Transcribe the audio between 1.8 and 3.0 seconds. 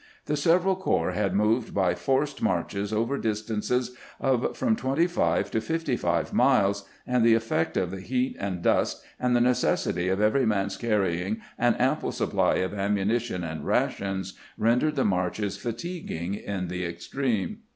forced marches